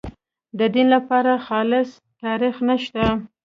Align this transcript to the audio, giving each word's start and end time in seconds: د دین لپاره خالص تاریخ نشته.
د 0.59 0.59
دین 0.73 0.87
لپاره 0.95 1.31
خالص 1.47 1.89
تاریخ 2.23 2.55
نشته. 2.69 3.03